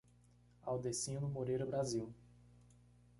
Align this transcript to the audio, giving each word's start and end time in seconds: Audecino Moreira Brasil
Audecino 0.65 1.29
Moreira 1.29 1.63
Brasil 1.63 2.11